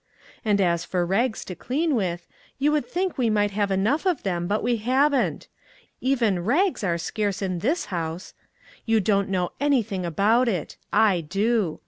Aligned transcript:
And 0.43 0.59
as 0.59 0.83
for 0.83 1.05
rags 1.05 1.45
to 1.45 1.53
clean 1.53 1.93
with, 1.93 2.25
you 2.57 2.71
would 2.71 2.87
think 2.87 3.19
we 3.19 3.29
might 3.29 3.51
have 3.51 3.69
enough 3.69 4.07
of 4.07 4.23
them, 4.23 4.47
but 4.47 4.63
we 4.63 4.77
haven't. 4.77 5.47
Even 5.99 6.39
rags 6.43 6.83
are 6.83 6.97
scarce 6.97 7.39
in 7.39 7.59
this 7.59 7.85
house. 7.93 8.33
You 8.87 8.99
don't 8.99 9.29
know 9.29 9.51
anything 9.59 10.03
about 10.03 10.47
it. 10.47 10.75
I 10.91 11.21
do. 11.21 11.79